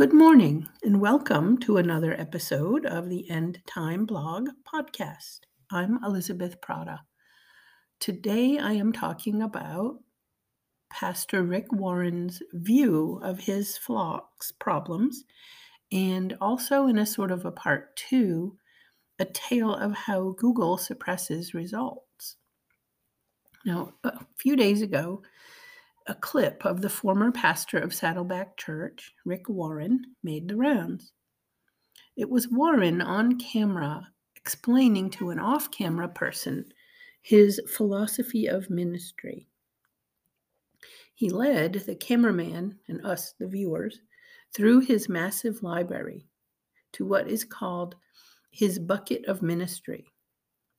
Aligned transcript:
Good 0.00 0.14
morning, 0.14 0.66
and 0.82 0.98
welcome 0.98 1.58
to 1.58 1.76
another 1.76 2.18
episode 2.18 2.86
of 2.86 3.10
the 3.10 3.28
End 3.28 3.60
Time 3.66 4.06
Blog 4.06 4.48
podcast. 4.64 5.40
I'm 5.70 6.02
Elizabeth 6.02 6.58
Prata. 6.62 7.00
Today 8.00 8.56
I 8.56 8.72
am 8.72 8.94
talking 8.94 9.42
about 9.42 9.98
Pastor 10.88 11.42
Rick 11.42 11.70
Warren's 11.70 12.40
view 12.54 13.20
of 13.22 13.40
his 13.40 13.76
flock's 13.76 14.50
problems, 14.52 15.24
and 15.92 16.34
also 16.40 16.86
in 16.86 16.96
a 16.96 17.04
sort 17.04 17.30
of 17.30 17.44
a 17.44 17.52
part 17.52 17.94
two, 17.94 18.56
a 19.18 19.26
tale 19.26 19.74
of 19.74 19.92
how 19.92 20.34
Google 20.38 20.78
suppresses 20.78 21.52
results. 21.52 22.36
Now, 23.66 23.92
a 24.02 24.24
few 24.38 24.56
days 24.56 24.80
ago, 24.80 25.20
a 26.06 26.14
clip 26.14 26.64
of 26.64 26.80
the 26.80 26.88
former 26.88 27.30
pastor 27.30 27.78
of 27.78 27.94
Saddleback 27.94 28.56
Church, 28.56 29.12
Rick 29.24 29.48
Warren, 29.48 30.04
made 30.22 30.48
the 30.48 30.56
rounds. 30.56 31.12
It 32.16 32.28
was 32.28 32.48
Warren 32.48 33.00
on 33.00 33.38
camera 33.38 34.08
explaining 34.36 35.10
to 35.10 35.30
an 35.30 35.38
off 35.38 35.70
camera 35.70 36.08
person 36.08 36.64
his 37.22 37.60
philosophy 37.68 38.46
of 38.46 38.70
ministry. 38.70 39.46
He 41.14 41.28
led 41.28 41.74
the 41.74 41.94
cameraman 41.94 42.78
and 42.88 43.04
us, 43.04 43.34
the 43.38 43.46
viewers, 43.46 44.00
through 44.54 44.80
his 44.80 45.08
massive 45.08 45.62
library 45.62 46.26
to 46.92 47.04
what 47.04 47.28
is 47.28 47.44
called 47.44 47.94
his 48.50 48.78
bucket 48.78 49.24
of 49.26 49.42
ministry, 49.42 50.06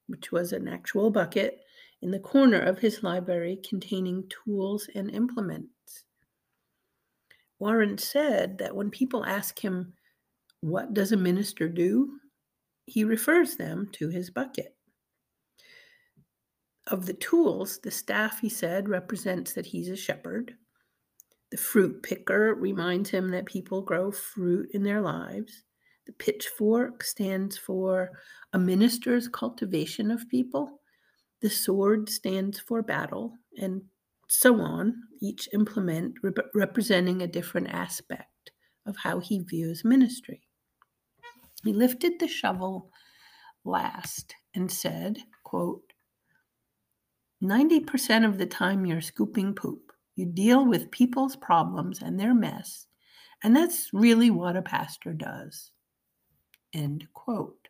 which 0.07 0.31
was 0.31 0.51
an 0.51 0.67
actual 0.67 1.12
bucket 1.12 1.59
in 2.01 2.11
the 2.11 2.19
corner 2.19 2.59
of 2.59 2.79
his 2.79 3.03
library 3.03 3.59
containing 3.67 4.23
tools 4.29 4.89
and 4.95 5.13
implements. 5.13 6.05
Warren 7.59 7.98
said 7.98 8.57
that 8.57 8.76
when 8.76 8.89
people 8.89 9.23
ask 9.23 9.59
him, 9.59 9.93
What 10.61 10.93
does 10.93 11.11
a 11.11 11.17
minister 11.17 11.70
do? 11.70 12.17
he 12.85 13.03
refers 13.05 13.55
them 13.55 13.89
to 13.93 14.09
his 14.09 14.29
bucket. 14.29 14.76
Of 16.87 17.05
the 17.05 17.13
tools, 17.13 17.79
the 17.81 17.91
staff, 17.91 18.39
he 18.41 18.49
said, 18.49 18.89
represents 18.89 19.54
that 19.54 19.65
he's 19.65 19.87
a 19.87 19.95
shepherd. 19.95 20.55
The 21.51 21.57
fruit 21.57 22.04
picker 22.04 22.55
reminds 22.55 23.09
him 23.09 23.29
that 23.29 23.45
people 23.45 23.81
grow 23.81 24.11
fruit 24.11 24.70
in 24.73 24.83
their 24.83 24.99
lives. 24.99 25.63
The 26.05 26.13
pitchfork 26.13 27.04
stands 27.04 27.57
for 27.57 28.09
a 28.54 28.59
minister's 28.59 29.27
cultivation 29.27 30.11
of 30.11 30.27
people. 30.27 30.80
The 31.41 31.49
sword 31.49 32.09
stands 32.09 32.59
for 32.59 32.81
battle, 32.81 33.37
and 33.57 33.81
so 34.27 34.61
on, 34.61 34.95
each 35.21 35.49
implement 35.53 36.15
rep- 36.23 36.51
representing 36.53 37.21
a 37.21 37.27
different 37.27 37.70
aspect 37.70 38.51
of 38.85 38.95
how 38.98 39.20
he 39.20 39.39
views 39.39 39.83
ministry. 39.83 40.41
He 41.63 41.73
lifted 41.73 42.20
the 42.20 42.27
shovel 42.27 42.91
last 43.63 44.35
and 44.55 44.71
said, 44.71 45.20
quote, 45.43 45.93
90% 47.43 48.26
of 48.26 48.37
the 48.37 48.45
time 48.45 48.85
you're 48.85 49.01
scooping 49.01 49.53
poop. 49.53 49.91
You 50.15 50.26
deal 50.27 50.65
with 50.65 50.91
people's 50.91 51.35
problems 51.35 52.01
and 52.01 52.20
their 52.20 52.35
mess, 52.35 52.87
and 53.43 53.55
that's 53.55 53.89
really 53.93 54.29
what 54.29 54.55
a 54.55 54.61
pastor 54.61 55.13
does. 55.13 55.71
End 56.73 57.07
quote. 57.13 57.67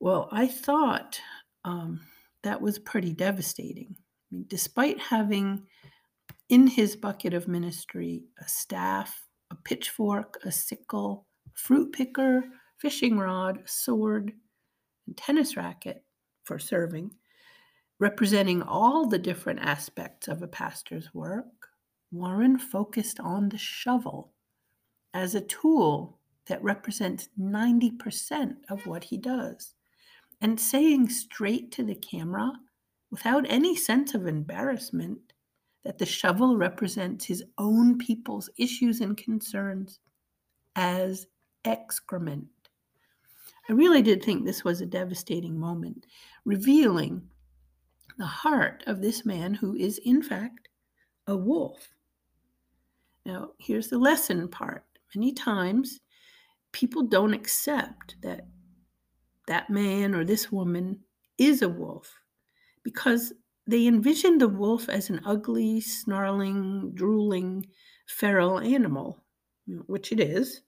Well, 0.00 0.28
I 0.32 0.48
thought 0.48 1.20
um, 1.64 2.00
that 2.42 2.60
was 2.60 2.78
pretty 2.78 3.12
devastating. 3.12 3.94
I 3.96 4.34
mean, 4.34 4.44
despite 4.48 5.00
having 5.00 5.66
in 6.48 6.66
his 6.66 6.96
bucket 6.96 7.34
of 7.34 7.48
ministry 7.48 8.24
a 8.40 8.48
staff, 8.48 9.26
a 9.50 9.56
pitchfork, 9.56 10.38
a 10.44 10.52
sickle, 10.52 11.26
fruit 11.54 11.92
picker, 11.92 12.44
fishing 12.78 13.18
rod, 13.18 13.60
sword, 13.64 14.32
and 15.06 15.16
tennis 15.16 15.56
racket 15.56 16.04
for 16.44 16.58
serving, 16.58 17.10
representing 17.98 18.62
all 18.62 19.06
the 19.06 19.18
different 19.18 19.60
aspects 19.60 20.28
of 20.28 20.42
a 20.42 20.48
pastor's 20.48 21.14
work, 21.14 21.46
Warren 22.10 22.58
focused 22.58 23.20
on 23.20 23.48
the 23.48 23.58
shovel 23.58 24.32
as 25.14 25.34
a 25.34 25.40
tool 25.40 26.18
that 26.46 26.62
represents 26.62 27.28
90% 27.40 28.56
of 28.68 28.86
what 28.86 29.04
he 29.04 29.16
does 29.16 29.74
and 30.42 30.60
saying 30.60 31.08
straight 31.08 31.70
to 31.70 31.84
the 31.84 31.94
camera 31.94 32.52
without 33.10 33.46
any 33.48 33.76
sense 33.76 34.12
of 34.14 34.26
embarrassment 34.26 35.32
that 35.84 35.98
the 35.98 36.06
shovel 36.06 36.56
represents 36.56 37.24
his 37.24 37.44
own 37.58 37.96
people's 37.96 38.50
issues 38.58 39.00
and 39.00 39.16
concerns 39.16 40.00
as 40.74 41.26
excrement. 41.64 42.48
I 43.68 43.72
really 43.72 44.02
did 44.02 44.22
think 44.22 44.44
this 44.44 44.64
was 44.64 44.80
a 44.80 44.86
devastating 44.86 45.58
moment, 45.58 46.06
revealing 46.44 47.22
the 48.18 48.26
heart 48.26 48.82
of 48.88 49.00
this 49.00 49.24
man 49.24 49.54
who 49.54 49.76
is, 49.76 49.98
in 49.98 50.22
fact, 50.22 50.68
a 51.28 51.36
wolf. 51.36 51.88
Now, 53.24 53.50
here's 53.60 53.88
the 53.88 53.98
lesson 53.98 54.48
part. 54.48 54.84
Many 55.14 55.32
times, 55.32 56.00
people 56.72 57.04
don't 57.04 57.34
accept 57.34 58.16
that 58.22 58.46
that 59.46 59.70
man 59.70 60.14
or 60.14 60.24
this 60.24 60.50
woman 60.52 61.00
is 61.38 61.62
a 61.62 61.68
wolf 61.68 62.12
because 62.82 63.32
they 63.66 63.86
envision 63.86 64.38
the 64.38 64.48
wolf 64.48 64.88
as 64.88 65.10
an 65.10 65.20
ugly, 65.24 65.80
snarling, 65.80 66.92
drooling, 66.94 67.66
feral 68.06 68.58
animal, 68.58 69.22
which 69.86 70.12
it 70.12 70.20
is. 70.20 70.62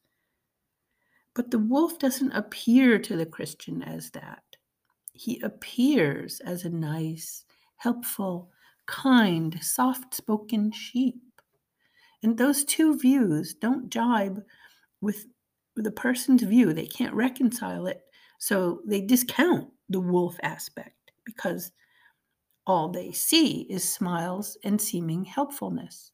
But 1.35 1.51
the 1.51 1.59
wolf 1.59 1.99
doesn't 1.99 2.33
appear 2.33 2.99
to 3.01 3.17
the 3.17 3.27
Christian 3.27 3.83
as 3.83 4.11
that. 4.13 4.43
He 5.13 5.41
appears 5.41 6.41
as 6.41 6.65
a 6.65 6.71
nice, 6.71 7.45
helpful, 7.77 8.51
kind, 8.87 9.59
soft 9.63 10.15
spoken 10.15 10.71
sheep. 10.71 11.21
And 12.23 12.39
those 12.39 12.65
two 12.65 12.97
views 12.97 13.55
don't 13.55 13.91
jibe 13.91 14.43
with 15.01 15.27
the 15.77 15.91
person's 15.91 16.43
view. 16.43 16.73
They 16.73 16.87
can't 16.87 17.15
reconcile 17.15 17.87
it 17.87 18.04
so 18.39 18.81
they 18.87 19.01
discount 19.01 19.69
the 19.89 20.01
wolf 20.01 20.37
aspect 20.43 21.13
because 21.25 21.73
all 22.67 22.89
they 22.89 23.13
see 23.13 23.63
is 23.71 23.87
smiles 23.87 24.57
and 24.65 24.81
seeming 24.81 25.25
helpfulness. 25.25 26.13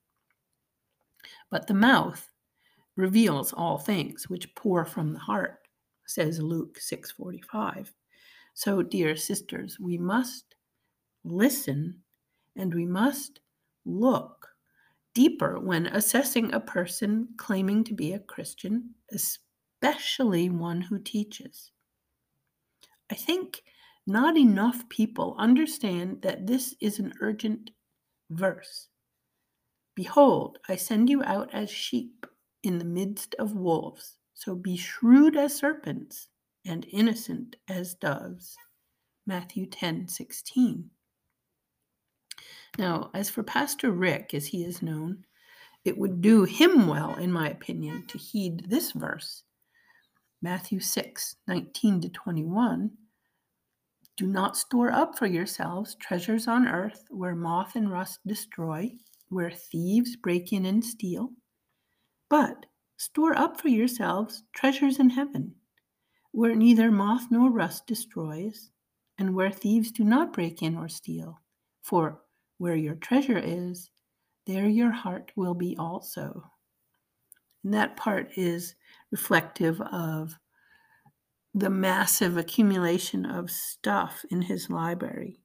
But 1.50 1.66
the 1.66 1.74
mouth 1.74 2.30
reveals 2.96 3.52
all 3.52 3.78
things 3.78 4.28
which 4.28 4.54
pour 4.54 4.84
from 4.84 5.12
the 5.12 5.18
heart, 5.18 5.68
says 6.06 6.40
Luke 6.40 6.78
6:45. 6.78 7.92
So 8.54 8.82
dear 8.82 9.16
sisters, 9.16 9.78
we 9.78 9.96
must 9.96 10.54
listen 11.24 12.02
and 12.56 12.74
we 12.74 12.84
must 12.86 13.40
look 13.84 14.48
deeper 15.14 15.58
when 15.58 15.86
assessing 15.86 16.52
a 16.52 16.60
person 16.60 17.28
claiming 17.36 17.84
to 17.84 17.94
be 17.94 18.12
a 18.12 18.18
Christian, 18.18 18.94
especially 19.12 20.50
one 20.50 20.80
who 20.80 20.98
teaches. 20.98 21.72
I 23.10 23.14
think 23.14 23.62
not 24.06 24.36
enough 24.36 24.88
people 24.88 25.34
understand 25.38 26.22
that 26.22 26.46
this 26.46 26.74
is 26.80 26.98
an 26.98 27.12
urgent 27.20 27.70
verse. 28.30 28.88
Behold, 29.94 30.58
I 30.68 30.76
send 30.76 31.10
you 31.10 31.22
out 31.24 31.50
as 31.52 31.70
sheep 31.70 32.26
in 32.62 32.78
the 32.78 32.84
midst 32.84 33.34
of 33.38 33.54
wolves. 33.54 34.16
So 34.34 34.54
be 34.54 34.76
shrewd 34.76 35.36
as 35.36 35.56
serpents 35.56 36.28
and 36.64 36.86
innocent 36.90 37.56
as 37.68 37.94
doves. 37.94 38.56
Matthew 39.26 39.66
10 39.66 40.08
16. 40.08 40.90
Now, 42.78 43.10
as 43.14 43.28
for 43.28 43.42
Pastor 43.42 43.90
Rick, 43.90 44.32
as 44.32 44.46
he 44.46 44.64
is 44.64 44.82
known, 44.82 45.24
it 45.84 45.98
would 45.98 46.20
do 46.20 46.44
him 46.44 46.86
well, 46.86 47.14
in 47.16 47.32
my 47.32 47.48
opinion, 47.50 48.06
to 48.08 48.18
heed 48.18 48.68
this 48.68 48.92
verse. 48.92 49.42
Matthew 50.42 50.80
6 50.80 51.36
19 51.46 52.00
to 52.00 52.08
21 52.08 52.90
do 54.20 54.26
not 54.26 54.54
store 54.54 54.92
up 54.92 55.16
for 55.16 55.26
yourselves 55.26 55.94
treasures 55.94 56.46
on 56.46 56.68
earth 56.68 57.04
where 57.08 57.34
moth 57.34 57.74
and 57.74 57.90
rust 57.90 58.18
destroy, 58.26 58.92
where 59.30 59.50
thieves 59.50 60.14
break 60.14 60.52
in 60.52 60.66
and 60.66 60.84
steal, 60.84 61.30
but 62.28 62.66
store 62.98 63.34
up 63.34 63.58
for 63.58 63.68
yourselves 63.68 64.42
treasures 64.54 64.98
in 64.98 65.08
heaven, 65.08 65.54
where 66.32 66.54
neither 66.54 66.90
moth 66.90 67.28
nor 67.30 67.50
rust 67.50 67.86
destroys, 67.86 68.70
and 69.16 69.34
where 69.34 69.50
thieves 69.50 69.90
do 69.90 70.04
not 70.04 70.34
break 70.34 70.60
in 70.62 70.76
or 70.76 70.86
steal. 70.86 71.40
For 71.80 72.20
where 72.58 72.76
your 72.76 72.96
treasure 72.96 73.38
is, 73.38 73.90
there 74.46 74.68
your 74.68 74.90
heart 74.90 75.32
will 75.34 75.54
be 75.54 75.76
also. 75.78 76.44
And 77.64 77.74
that 77.74 77.96
part 77.96 78.30
is 78.36 78.74
reflective 79.10 79.80
of 79.80 80.38
the 81.54 81.70
massive 81.70 82.36
accumulation 82.36 83.26
of 83.26 83.50
stuff 83.50 84.24
in 84.30 84.42
his 84.42 84.70
library. 84.70 85.40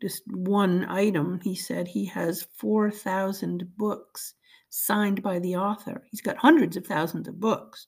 Just 0.00 0.22
one 0.28 0.84
item, 0.86 1.40
he 1.42 1.54
said 1.54 1.86
he 1.86 2.06
has 2.06 2.46
4,000 2.56 3.76
books 3.76 4.34
signed 4.70 5.22
by 5.22 5.38
the 5.38 5.56
author. 5.56 6.02
He's 6.10 6.20
got 6.20 6.36
hundreds 6.36 6.76
of 6.76 6.86
thousands 6.86 7.28
of 7.28 7.38
books, 7.38 7.86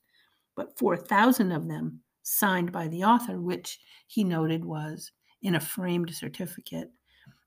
but 0.55 0.79
4,000 0.79 1.51
of 1.51 1.67
them 1.67 2.01
signed 2.23 2.71
by 2.73 2.89
the 2.89 3.05
author, 3.05 3.41
which 3.41 3.81
he 4.07 4.23
noted 4.23 4.65
was 4.65 5.11
in 5.43 5.55
a 5.57 5.61
framed 5.61 6.15
certificate, 6.15 6.91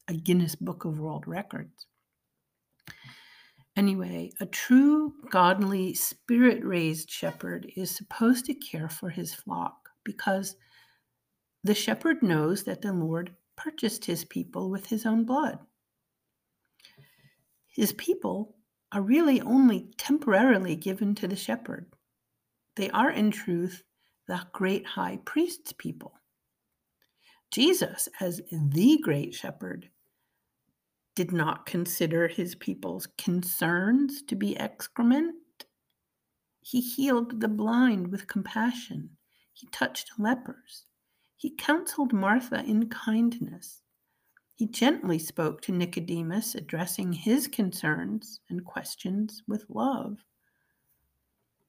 a 0.07 0.13
Guinness 0.13 0.55
Book 0.55 0.85
of 0.85 0.99
World 0.99 1.27
Records. 1.27 1.85
Anyway, 3.79 4.29
a 4.41 4.45
true, 4.45 5.13
godly, 5.29 5.93
spirit 5.93 6.61
raised 6.65 7.09
shepherd 7.09 7.71
is 7.77 7.89
supposed 7.89 8.43
to 8.43 8.53
care 8.53 8.89
for 8.89 9.09
his 9.09 9.33
flock 9.33 9.91
because 10.03 10.57
the 11.63 11.73
shepherd 11.73 12.21
knows 12.21 12.65
that 12.65 12.81
the 12.81 12.91
Lord 12.91 13.33
purchased 13.55 14.03
his 14.03 14.25
people 14.25 14.69
with 14.69 14.87
his 14.87 15.05
own 15.05 15.23
blood. 15.23 15.59
His 17.69 17.93
people 17.93 18.57
are 18.91 19.01
really 19.01 19.39
only 19.39 19.93
temporarily 19.95 20.75
given 20.75 21.15
to 21.15 21.29
the 21.29 21.37
shepherd. 21.37 21.85
They 22.75 22.89
are, 22.89 23.09
in 23.11 23.31
truth, 23.31 23.83
the 24.27 24.41
great 24.51 24.85
high 24.85 25.19
priest's 25.23 25.71
people. 25.71 26.19
Jesus, 27.49 28.09
as 28.19 28.41
the 28.51 28.99
great 29.01 29.33
shepherd, 29.33 29.89
did 31.19 31.33
not 31.33 31.65
consider 31.65 32.29
his 32.29 32.55
people's 32.55 33.05
concerns 33.17 34.21
to 34.21 34.37
be 34.37 34.57
excrement. 34.57 35.35
He 36.61 36.79
healed 36.79 37.41
the 37.41 37.49
blind 37.49 38.07
with 38.07 38.25
compassion. 38.25 39.09
He 39.51 39.67
touched 39.67 40.11
lepers. 40.17 40.85
He 41.35 41.49
counseled 41.57 42.13
Martha 42.13 42.63
in 42.63 42.87
kindness. 42.87 43.81
He 44.55 44.65
gently 44.65 45.19
spoke 45.19 45.61
to 45.63 45.73
Nicodemus, 45.73 46.55
addressing 46.55 47.11
his 47.11 47.49
concerns 47.49 48.39
and 48.49 48.63
questions 48.63 49.43
with 49.45 49.65
love. 49.67 50.19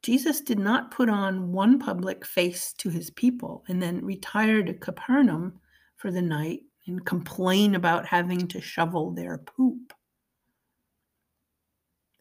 Jesus 0.05 0.43
did 0.43 0.61
not 0.61 0.93
put 0.93 1.09
on 1.09 1.51
one 1.51 1.81
public 1.81 2.25
face 2.25 2.73
to 2.75 2.89
his 2.89 3.11
people 3.11 3.65
and 3.67 3.83
then 3.83 4.05
retire 4.05 4.63
to 4.63 4.75
Capernaum 4.75 5.59
for 5.97 6.13
the 6.13 6.23
night 6.23 6.61
and 6.91 7.07
complain 7.07 7.75
about 7.75 8.07
having 8.07 8.49
to 8.49 8.61
shovel 8.61 9.13
their 9.13 9.39
poop. 9.39 9.93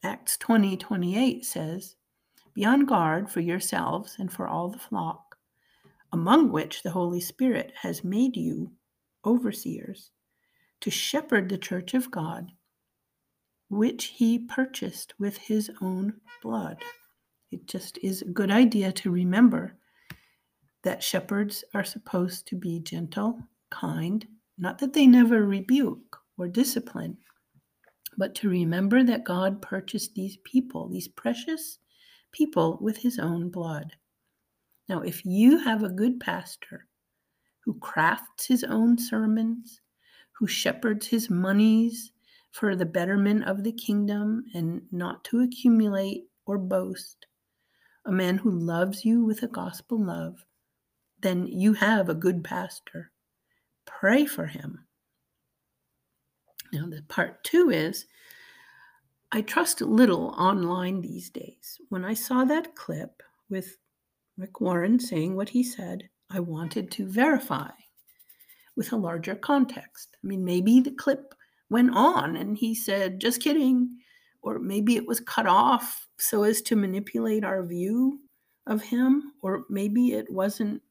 Acts 0.04 0.38
20 0.38 0.78
28 0.78 1.44
says, 1.44 1.96
Be 2.54 2.64
on 2.66 2.86
guard 2.86 3.30
for 3.30 3.42
yourselves 3.42 4.16
and 4.20 4.32
for 4.32 4.48
all 4.48 4.70
the 4.70 4.80
flock 4.80 5.30
among 6.12 6.52
which 6.52 6.82
the 6.84 6.92
Holy 6.92 7.22
Spirit 7.22 7.72
has 7.82 8.04
made 8.04 8.36
you 8.36 8.72
overseers, 9.26 10.12
to 10.82 10.90
shepherd 10.90 11.50
the 11.50 11.58
church 11.58 11.94
of 11.94 12.10
God, 12.10 12.52
which 13.70 14.06
he 14.06 14.40
purchased 14.40 15.14
with 15.20 15.38
his 15.38 15.70
own 15.82 16.14
blood. 16.42 16.82
It 17.52 17.68
just 17.68 17.98
is 18.02 18.22
a 18.22 18.30
good 18.30 18.50
idea 18.50 18.92
to 18.94 19.12
remember 19.12 19.78
that 20.84 21.04
shepherds 21.04 21.64
are 21.74 21.84
supposed 21.84 22.48
to 22.48 22.56
be 22.56 22.80
gentle, 22.80 23.40
kind, 23.70 24.26
not 24.60 24.78
that 24.80 24.94
they 24.94 25.08
never 25.08 25.46
rebuke 25.46 26.18
or 26.38 26.48
discipline, 26.48 27.18
but 28.18 28.36
to 28.36 28.50
remember 28.50 29.04
that 29.04 29.24
God 29.24 29.62
purchased 29.62 30.14
these 30.14 30.38
people, 30.44 30.90
these 30.90 31.08
precious 31.08 31.80
people, 32.32 32.78
with 32.82 32.98
his 32.98 33.18
own 33.20 33.50
blood. 33.50 33.96
Now, 34.90 35.02
if 35.02 35.26
you 35.26 35.58
have 35.60 35.84
a 35.84 35.90
good 35.90 36.20
pastor 36.20 36.88
who 37.62 37.80
crafts 37.80 38.48
his 38.48 38.64
own 38.64 38.98
sermons, 38.98 39.80
who 40.32 40.48
shepherds 40.48 41.08
his 41.08 41.30
monies 41.30 42.12
for 42.52 42.76
the 42.76 42.86
betterment 42.86 43.46
of 43.46 43.64
the 43.64 43.72
kingdom 43.72 44.44
and 44.54 44.82
not 44.92 45.24
to 45.26 45.42
accumulate 45.42 46.26
or 46.46 46.58
boast, 46.58 47.28
a 48.06 48.12
man 48.12 48.38
who 48.38 48.52
loves 48.52 49.06
you 49.06 49.24
with 49.24 49.44
a 49.44 49.48
gospel 49.48 50.04
love, 50.04 50.44
then 51.22 51.48
you 51.48 51.74
have 51.74 52.10
a 52.10 52.16
good 52.16 52.44
pastor. 52.44 53.12
Pray 54.00 54.26
for 54.26 54.46
him. 54.46 54.86
Now, 56.72 56.86
the 56.88 57.02
part 57.10 57.44
two 57.44 57.72
is 57.72 58.06
I 59.32 59.42
trust 59.42 59.82
little 59.82 60.28
online 60.38 61.02
these 61.02 61.30
days. 61.30 61.80
When 61.90 62.06
I 62.06 62.14
saw 62.14 62.46
that 62.46 62.76
clip 62.76 63.22
with 63.50 63.78
Rick 64.38 64.62
Warren 64.62 65.00
saying 65.00 65.36
what 65.36 65.50
he 65.50 65.64
said, 65.64 66.08
I 66.30 66.40
wanted 66.40 66.92
to 66.92 67.08
verify 67.08 67.72
with 68.76 68.94
a 68.94 68.98
larger 68.98 69.36
context. 69.36 70.16
I 70.24 70.28
mean, 70.28 70.46
maybe 70.46 70.80
the 70.80 70.92
clip 70.92 71.34
went 71.70 71.92
on 71.94 72.38
and 72.38 72.58
he 72.58 72.74
said, 72.74 73.20
just 73.20 73.42
kidding. 73.42 73.98
Or 74.42 74.60
maybe 74.60 74.96
it 74.96 75.06
was 75.06 75.20
cut 75.20 75.48
off 75.48 76.08
so 76.18 76.44
as 76.44 76.62
to 76.64 76.76
manipulate 76.76 77.44
our 77.44 77.66
view 77.66 78.22
of 78.68 78.82
him. 78.82 79.34
Or 79.42 79.66
maybe 79.70 80.14
it 80.14 80.32
wasn't, 80.32 80.82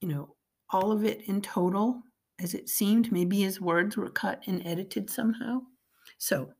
you 0.00 0.08
know, 0.08 0.34
all 0.72 0.92
of 0.92 1.04
it 1.04 1.22
in 1.28 1.40
total 1.40 2.02
as 2.40 2.54
it 2.54 2.68
seemed. 2.68 3.12
Maybe 3.12 3.40
his 3.40 3.60
words 3.60 3.96
were 3.96 4.10
cut 4.10 4.42
and 4.46 4.66
edited 4.66 5.10
somehow. 5.10 5.60
So 6.18 6.52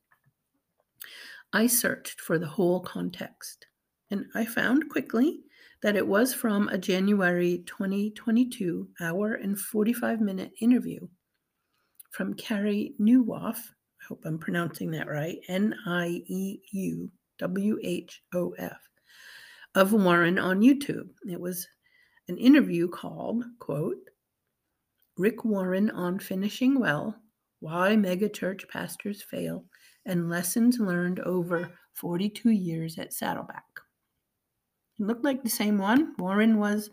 I 1.52 1.66
searched 1.66 2.20
for 2.20 2.38
the 2.38 2.46
whole 2.46 2.80
context 2.80 3.66
and 4.10 4.26
I 4.34 4.44
found 4.44 4.88
quickly 4.88 5.40
that 5.82 5.96
it 5.96 6.06
was 6.06 6.34
from 6.34 6.68
a 6.68 6.78
January 6.78 7.62
2022 7.66 8.88
hour 9.00 9.34
and 9.34 9.58
45 9.58 10.20
minute 10.20 10.52
interview 10.60 11.08
from 12.10 12.34
Carey 12.34 12.94
Nieuwhof. 13.00 13.56
I 13.56 14.04
hope 14.08 14.22
I'm 14.24 14.38
pronouncing 14.38 14.90
that 14.92 15.08
right. 15.08 15.38
N 15.48 15.74
I 15.86 16.22
E 16.26 16.58
U 16.72 17.10
W 17.38 17.78
H 17.82 18.22
O 18.34 18.54
F 18.58 18.80
of 19.74 19.92
Warren 19.92 20.38
on 20.38 20.60
YouTube. 20.60 21.08
It 21.30 21.40
was 21.40 21.66
an 22.30 22.38
interview 22.38 22.86
called, 22.86 23.44
quote, 23.58 24.08
Rick 25.16 25.44
Warren 25.44 25.90
on 25.90 26.20
Finishing 26.20 26.78
Well 26.78 27.16
Why 27.58 27.96
Megachurch 27.96 28.68
Pastors 28.68 29.20
Fail 29.20 29.64
and 30.06 30.30
Lessons 30.30 30.78
Learned 30.78 31.18
Over 31.20 31.72
42 31.94 32.50
Years 32.50 32.98
at 32.98 33.12
Saddleback. 33.12 33.64
It 35.00 35.06
looked 35.06 35.24
like 35.24 35.42
the 35.42 35.50
same 35.50 35.76
one. 35.76 36.14
Warren 36.18 36.58
was 36.58 36.90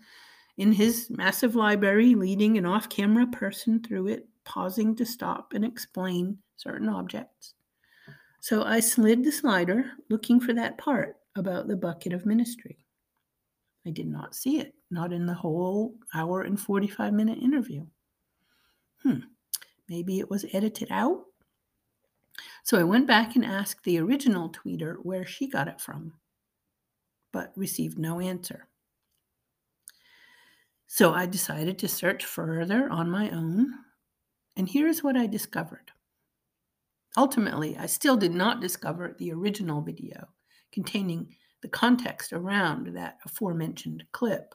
in 0.57 0.72
his 0.72 1.07
massive 1.12 1.54
library, 1.54 2.16
leading 2.16 2.57
an 2.57 2.66
off 2.66 2.89
camera 2.89 3.28
person 3.28 3.84
through 3.84 4.07
it, 4.07 4.28
pausing 4.44 4.96
to 4.96 5.06
stop 5.06 5.53
and 5.53 5.63
explain 5.63 6.39
certain 6.56 6.89
objects. 6.89 7.53
So 8.39 8.63
I 8.63 8.79
slid 8.79 9.24
the 9.24 9.32
slider 9.32 9.91
looking 10.10 10.39
for 10.39 10.53
that 10.53 10.79
part 10.79 11.17
about 11.36 11.67
the 11.67 11.75
bucket 11.75 12.12
of 12.12 12.25
ministry. 12.25 12.87
I 13.88 13.91
did 13.91 14.08
not 14.08 14.36
see 14.36 14.60
it, 14.60 14.74
not 14.91 15.13
in 15.13 15.25
the 15.25 15.34
whole 15.34 15.96
hour 16.13 16.41
and 16.41 16.60
45 16.60 17.13
minute 17.13 17.39
interview. 17.39 17.86
Hmm, 19.03 19.20
maybe 19.88 20.20
it 20.20 20.29
was 20.29 20.46
edited 20.53 20.89
out. 20.91 21.24
So 22.63 22.77
I 22.77 22.84
went 22.84 23.08
back 23.08 23.36
and 23.36 23.46
asked 23.46 23.84
the 23.84 24.00
original 24.00 24.50
tweeter 24.50 24.98
where 25.01 25.25
she 25.25 25.48
got 25.48 25.67
it 25.67 25.79
from 25.79 26.13
but 27.38 27.53
received 27.56 28.00
no 28.00 28.20
answer. 28.20 28.67
So 30.88 31.13
I 31.13 31.25
decided 31.25 31.77
to 31.79 31.88
search 31.88 32.25
further 32.25 32.89
on 32.89 33.12
my 33.12 33.29
own, 33.29 33.74
and 34.56 34.67
here's 34.67 35.03
what 35.03 35.17
I 35.17 35.27
discovered. 35.27 35.91
Ultimately, 37.15 37.77
I 37.77 37.86
still 37.88 38.17
did 38.17 38.34
not 38.34 38.62
discover 38.62 39.15
the 39.20 39.32
original 39.34 39.82
video 39.82 40.29
containing 40.72 41.36
the 41.61 41.67
context 41.67 42.33
around 42.33 42.95
that 42.95 43.17
aforementioned 43.25 44.03
clip, 44.11 44.53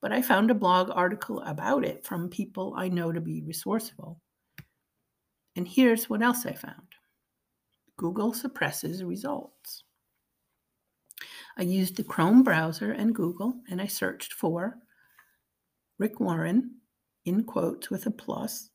but 0.00 0.12
I 0.12 0.22
found 0.22 0.50
a 0.50 0.54
blog 0.54 0.90
article 0.90 1.40
about 1.40 1.84
it 1.84 2.04
from 2.04 2.28
people 2.28 2.74
I 2.76 2.88
know 2.88 3.12
to 3.12 3.20
be 3.20 3.42
resourceful. 3.42 4.20
And 5.56 5.66
here's 5.66 6.08
what 6.08 6.22
else 6.22 6.46
I 6.46 6.52
found 6.52 6.86
Google 7.96 8.32
suppresses 8.32 9.04
results. 9.04 9.84
I 11.58 11.62
used 11.62 11.96
the 11.96 12.04
Chrome 12.04 12.42
browser 12.42 12.92
and 12.92 13.14
Google, 13.14 13.60
and 13.68 13.82
I 13.82 13.86
searched 13.86 14.32
for 14.32 14.78
Rick 15.98 16.20
Warren 16.20 16.76
in 17.26 17.44
quotes 17.44 17.90
with 17.90 18.06
a 18.06 18.10
plus 18.10 18.70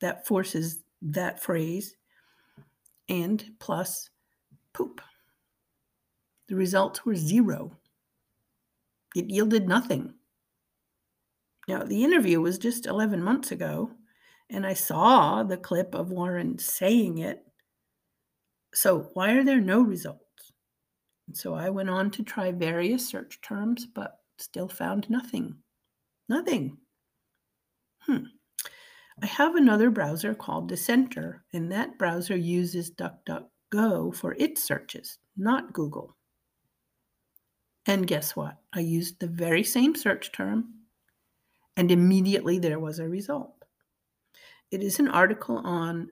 that 0.00 0.26
forces 0.26 0.82
that 1.00 1.42
phrase 1.42 1.96
and 3.08 3.44
plus 3.58 4.10
poop. 4.72 5.00
The 6.52 6.58
results 6.58 7.06
were 7.06 7.14
zero. 7.14 7.78
It 9.16 9.30
yielded 9.30 9.66
nothing. 9.66 10.12
Now, 11.66 11.82
the 11.82 12.04
interview 12.04 12.42
was 12.42 12.58
just 12.58 12.84
11 12.84 13.22
months 13.22 13.52
ago, 13.52 13.92
and 14.50 14.66
I 14.66 14.74
saw 14.74 15.44
the 15.44 15.56
clip 15.56 15.94
of 15.94 16.10
Warren 16.10 16.58
saying 16.58 17.16
it. 17.16 17.42
So, 18.74 19.08
why 19.14 19.32
are 19.32 19.44
there 19.44 19.62
no 19.62 19.80
results? 19.80 20.52
so 21.32 21.54
I 21.54 21.70
went 21.70 21.88
on 21.88 22.10
to 22.10 22.22
try 22.22 22.52
various 22.52 23.08
search 23.08 23.40
terms, 23.40 23.86
but 23.86 24.18
still 24.36 24.68
found 24.68 25.08
nothing. 25.08 25.56
Nothing. 26.28 26.76
Hmm. 28.00 28.24
I 29.22 29.24
have 29.24 29.56
another 29.56 29.88
browser 29.88 30.34
called 30.34 30.68
Dissenter, 30.68 31.46
and 31.54 31.72
that 31.72 31.96
browser 31.96 32.36
uses 32.36 32.90
DuckDuckGo 32.90 34.14
for 34.14 34.34
its 34.38 34.62
searches. 34.62 35.18
not 35.34 35.72
Google. 35.72 36.14
And 37.86 38.06
guess 38.06 38.36
what? 38.36 38.58
I 38.72 38.80
used 38.80 39.18
the 39.18 39.26
very 39.26 39.64
same 39.64 39.94
search 39.94 40.32
term, 40.32 40.74
and 41.76 41.90
immediately 41.90 42.58
there 42.58 42.78
was 42.78 42.98
a 42.98 43.08
result. 43.08 43.54
It 44.70 44.82
is 44.82 45.00
an 45.00 45.08
article 45.08 45.58
on 45.58 46.10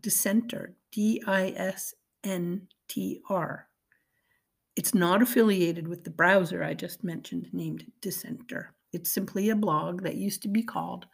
Dissntr, 0.00 0.74
D 0.92 1.22
I 1.26 1.52
S 1.56 1.94
N 2.24 2.68
T 2.88 3.20
R. 3.28 3.66
It's 4.76 4.94
not 4.94 5.20
affiliated 5.20 5.88
with 5.88 6.04
the 6.04 6.10
browser 6.10 6.62
I 6.62 6.74
just 6.74 7.04
mentioned 7.04 7.48
named 7.52 7.84
Dissenter. 8.00 8.72
It's 8.92 9.10
simply 9.10 9.50
a 9.50 9.56
blog 9.56 10.02
that 10.02 10.14
used 10.14 10.42
to 10.42 10.48
be 10.48 10.62
called 10.62 11.06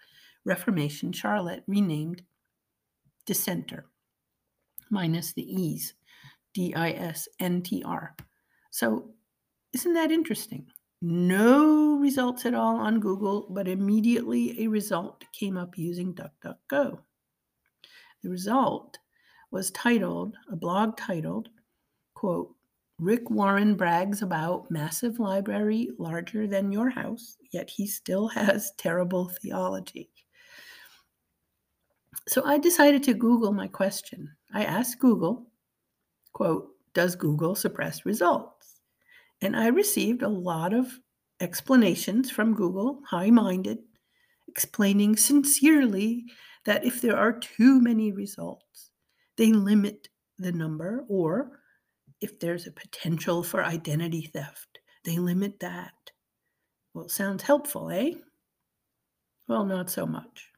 Reformation 0.45 1.11
Charlotte, 1.11 1.65
renamed 1.67 2.23
Dissntr, 3.27 3.83
minus 4.91 5.33
the 5.33 5.43
E's, 5.43 5.95
D 6.55 6.75
I 6.75 6.93
S 6.93 7.29
N 7.41 7.63
T 7.63 7.83
R. 7.85 8.15
So, 8.71 9.11
isn't 9.77 9.93
that 9.93 10.11
interesting? 10.11 10.65
No 11.03 11.99
results 11.99 12.47
at 12.47 12.55
all 12.55 12.77
on 12.77 12.99
Google, 12.99 13.47
but 13.51 13.69
immediately 13.69 14.65
a 14.65 14.69
result 14.69 15.23
came 15.35 15.59
up 15.59 15.77
using 15.77 16.15
DuckDuckGo. 16.15 16.99
The 18.23 18.31
result 18.31 18.99
was 19.51 19.71
titled, 19.73 20.35
a 20.51 20.57
blog 20.57 20.97
titled, 20.97 21.51
quote, 22.15 22.55
Rick 22.99 23.29
Warren 23.29 23.75
brags 23.75 24.23
about 24.23 24.71
massive 24.71 25.19
library 25.19 25.91
larger 25.99 26.47
than 26.47 26.73
your 26.73 26.89
house, 26.89 27.37
yet 27.53 27.69
he 27.69 27.87
still 27.87 28.29
has 28.29 28.73
terrible 28.79 29.29
theology. 29.43 30.09
So 32.27 32.43
I 32.47 32.57
decided 32.57 33.03
to 33.03 33.13
Google 33.13 33.53
my 33.53 33.69
question. 33.69 34.31
I 34.55 34.65
asked 34.65 35.01
Google, 35.01 35.47
quote, 36.33 36.71
does 36.95 37.15
Google 37.15 37.55
suppress 37.55 38.07
results? 38.07 38.56
And 39.43 39.57
I 39.57 39.69
received 39.69 40.23
a 40.23 40.29
lot 40.29 40.73
of 40.73 40.99
explanations 41.41 42.31
from 42.31 42.55
Google, 42.55 43.01
high 43.07 43.31
minded, 43.31 43.79
explaining 44.49 45.17
sincerely 45.17 46.25
that 46.65 46.85
if 46.85 47.01
there 47.01 47.17
are 47.17 47.39
too 47.39 47.81
many 47.81 48.13
results, 48.13 48.91
they 49.37 49.53
limit 49.53 50.09
the 50.39 50.53
number, 50.53 51.05
or 51.09 51.61
if 52.21 52.41
there's 52.41 52.67
a 52.67 52.73
potential 52.73 53.43
for 53.43 53.63
identity 53.63 54.31
theft, 54.33 54.79
they 55.05 55.19
limit 55.19 55.61
that. 55.61 55.93
Well, 56.95 57.09
sounds 57.09 57.43
helpful, 57.43 57.91
eh? 57.91 58.13
Well, 59.49 59.65
not 59.65 59.91
so 59.91 60.07
much. 60.07 60.51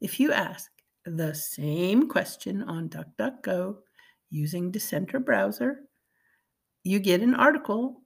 If 0.00 0.20
you 0.20 0.32
ask 0.32 0.70
the 1.04 1.34
same 1.34 2.08
question 2.08 2.62
on 2.62 2.90
DuckDuckGo 2.90 3.76
using 4.30 4.70
Dissenter 4.70 5.18
browser, 5.18 5.80
you 6.86 7.00
get 7.00 7.20
an 7.20 7.34
article 7.34 8.02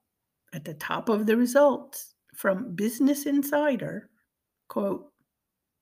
at 0.54 0.64
the 0.64 0.74
top 0.74 1.08
of 1.08 1.26
the 1.26 1.36
results 1.36 2.14
from 2.34 2.74
Business 2.74 3.26
Insider, 3.26 4.08
quote, 4.68 5.06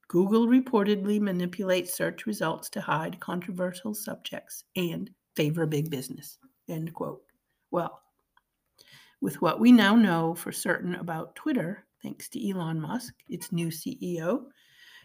Google 0.09 0.49
reportedly 0.49 1.21
manipulates 1.21 1.95
search 1.95 2.27
results 2.27 2.69
to 2.71 2.81
hide 2.81 3.21
controversial 3.21 3.95
subjects 3.95 4.65
and 4.75 5.11
favor 5.37 5.65
big 5.65 5.91
business. 5.91 6.39
End 6.69 6.93
quote. 6.93 7.21
Well, 7.71 8.01
with 9.21 9.41
what 9.41 9.61
we 9.61 9.71
now 9.71 9.95
know 9.95 10.35
for 10.35 10.51
certain 10.51 10.95
about 10.97 11.37
Twitter, 11.37 11.87
thanks 12.03 12.29
to 12.31 12.51
Elon 12.51 12.81
Musk, 12.81 13.15
its 13.29 13.53
new 13.53 13.69
CEO, 13.69 14.47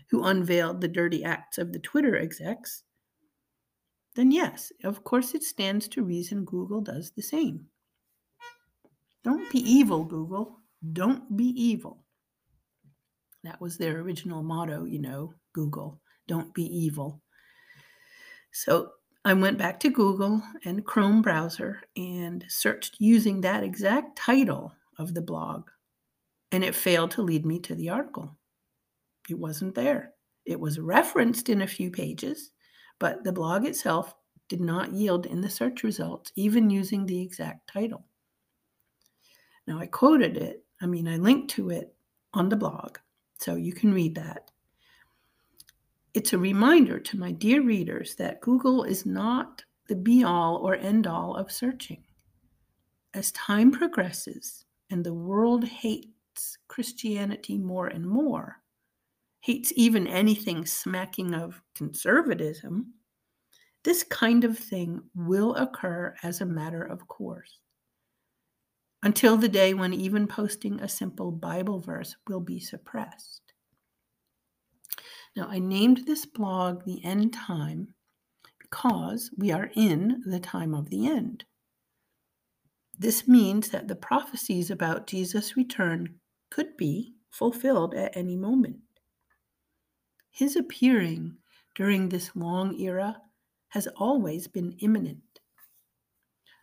who 0.09 0.23
unveiled 0.23 0.81
the 0.81 0.88
dirty 0.88 1.23
acts 1.23 1.57
of 1.57 1.71
the 1.71 1.79
Twitter 1.79 2.17
execs, 2.17 2.83
then 4.15 4.31
yes, 4.31 4.71
of 4.83 5.03
course 5.03 5.35
it 5.35 5.43
stands 5.43 5.88
to 5.89 6.03
reason 6.03 6.45
Google 6.45 6.81
does 6.81 7.12
the 7.12 7.21
same. 7.21 7.67
Don't 9.23 9.49
be 9.51 9.59
evil, 9.59 10.03
Google. 10.03 10.59
Don't 10.91 11.35
be 11.37 11.45
evil. 11.45 12.03
That 13.43 13.59
was 13.59 13.77
their 13.77 13.99
original 13.99 14.41
motto, 14.41 14.85
you 14.85 14.99
know, 14.99 15.33
Google, 15.53 16.01
don't 16.27 16.53
be 16.53 16.63
evil. 16.63 17.21
So 18.51 18.91
I 19.25 19.33
went 19.33 19.57
back 19.57 19.79
to 19.81 19.89
Google 19.89 20.41
and 20.65 20.85
Chrome 20.85 21.21
browser 21.21 21.81
and 21.95 22.43
searched 22.47 22.97
using 22.99 23.41
that 23.41 23.63
exact 23.63 24.17
title 24.17 24.73
of 24.97 25.13
the 25.13 25.21
blog, 25.21 25.69
and 26.51 26.63
it 26.63 26.75
failed 26.75 27.11
to 27.11 27.21
lead 27.21 27.45
me 27.45 27.59
to 27.59 27.75
the 27.75 27.89
article. 27.89 28.37
It 29.29 29.39
wasn't 29.39 29.75
there. 29.75 30.13
It 30.45 30.59
was 30.59 30.79
referenced 30.79 31.49
in 31.49 31.61
a 31.61 31.67
few 31.67 31.89
pages, 31.89 32.51
but 32.99 33.23
the 33.23 33.31
blog 33.31 33.65
itself 33.65 34.13
did 34.49 34.61
not 34.61 34.93
yield 34.93 35.25
in 35.25 35.41
the 35.41 35.49
search 35.49 35.83
results, 35.83 36.31
even 36.35 36.69
using 36.69 37.05
the 37.05 37.21
exact 37.21 37.69
title. 37.71 38.05
Now, 39.67 39.79
I 39.79 39.86
quoted 39.88 40.38
it, 40.38 40.65
I 40.82 40.86
mean, 40.86 41.08
I 41.08 41.17
linked 41.17 41.50
to 41.51 41.70
it 41.70 41.96
on 42.34 42.50
the 42.50 42.55
blog, 42.55 42.98
so 43.39 43.55
you 43.55 43.74
can 43.74 43.93
read 43.93 44.15
that. 44.15 44.51
It's 46.13 46.34
a 46.34 46.38
reminder 46.38 47.00
to 47.00 47.17
my 47.17 47.32
dear 47.32 47.63
readers 47.63 48.15
that 48.15 48.41
Google 48.41 48.84
is 48.84 49.05
not 49.05 49.63
the 49.88 49.96
be 49.96 50.24
all 50.24 50.58
or 50.58 50.75
end 50.75 51.08
all 51.08 51.36
of 51.36 51.51
searching. 51.51 52.03
As 53.13 53.32
time 53.32 53.72
progresses 53.72 54.65
and 54.89 55.03
the 55.03 55.13
world 55.13 55.63
hates 55.63 56.58
Christianity 56.67 57.58
more 57.58 57.88
and 57.88 58.05
more, 58.05 58.62
hates 59.39 59.74
even 59.75 60.08
anything 60.08 60.65
smacking 60.65 61.34
of 61.34 61.62
conservatism, 61.75 62.93
this 63.84 64.03
kind 64.03 64.43
of 64.43 64.58
thing 64.58 65.01
will 65.15 65.55
occur 65.55 66.15
as 66.24 66.41
a 66.41 66.46
matter 66.46 66.84
of 66.84 67.08
course. 67.08 67.60
Until 69.03 69.36
the 69.36 69.50
day 69.50 69.74
when 69.74 69.93
even 69.93 70.27
posting 70.27 70.79
a 70.79 70.88
simple 70.88 71.29
Bible 71.29 71.81
verse 71.81 72.15
will 72.25 72.39
be 72.39 72.57
suppressed. 72.57 73.41
Now, 75.36 75.48
I 75.50 75.60
named 75.60 76.05
this 76.05 76.25
blog 76.25 76.86
The 76.86 77.03
End 77.03 77.33
Time 77.33 77.95
because 78.62 79.29
we 79.38 79.51
are 79.51 79.69
in 79.75 80.24
the 80.25 80.39
time 80.39 80.74
of 80.74 80.89
the 80.89 81.05
end. 81.05 81.43
This 82.98 83.27
means 83.27 83.69
that 83.69 83.89
the 83.89 83.95
prophecies 83.95 84.72
about 84.72 85.07
Jesus' 85.07 85.57
return 85.57 86.15
could 86.50 86.77
be 86.77 87.15
fulfilled 87.29 87.93
at 87.93 88.15
any 88.15 88.38
moment. 88.38 88.77
His 90.31 90.55
appearing 90.55 91.36
during 91.75 92.07
this 92.07 92.33
long 92.36 92.79
era 92.79 93.17
has 93.69 93.88
always 93.98 94.48
been 94.48 94.77
imminent. 94.79 95.39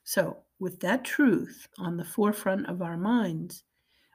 So, 0.05 0.45
with 0.61 0.79
that 0.81 1.05
truth 1.05 1.67
on 1.79 1.97
the 1.97 2.05
forefront 2.05 2.67
of 2.69 2.83
our 2.83 2.97
minds, 2.97 3.65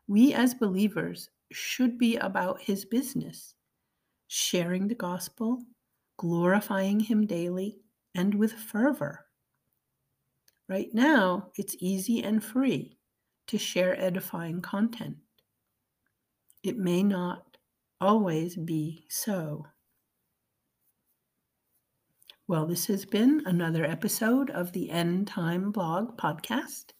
we 0.07 0.33
as 0.33 0.53
believers 0.53 1.29
should 1.51 1.97
be 1.97 2.15
about 2.17 2.61
his 2.61 2.85
business 2.85 3.55
sharing 4.27 4.87
the 4.87 4.95
gospel, 4.95 5.63
glorifying 6.17 6.99
Him 6.99 7.25
daily, 7.25 7.77
and 8.15 8.33
with 8.33 8.53
fervor. 8.53 9.25
Right 10.67 10.89
now, 10.93 11.51
it's 11.57 11.75
easy 11.79 12.23
and 12.23 12.43
free 12.43 12.97
to 13.47 13.57
share 13.57 13.99
edifying 13.99 14.61
content. 14.61 15.17
It 16.63 16.77
may 16.77 17.03
not 17.03 17.57
always 18.01 18.55
be 18.55 19.05
so. 19.09 19.67
Well, 22.47 22.67
this 22.67 22.85
has 22.87 23.05
been 23.05 23.41
another 23.47 23.83
episode 23.83 24.51
of 24.51 24.71
the 24.71 24.91
End 24.91 25.25
Time 25.25 25.71
Blog 25.71 26.15
podcast. 26.15 26.91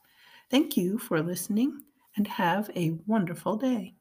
Thank 0.49 0.75
you 0.75 0.97
for 0.97 1.21
listening 1.21 1.81
and 2.17 2.27
have 2.27 2.71
a 2.75 2.97
wonderful 3.05 3.55
day. 3.55 3.93